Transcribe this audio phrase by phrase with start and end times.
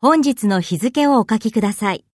[0.00, 2.07] 本日の日付をお書きください。